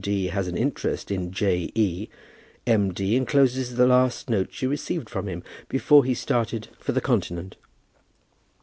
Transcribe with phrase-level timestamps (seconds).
[0.03, 0.29] D.
[0.29, 1.71] has an interest in J.
[1.75, 2.07] E.,
[2.65, 2.91] M.
[2.91, 3.15] D.
[3.15, 7.55] encloses the last note she received from him before he started for the Continent."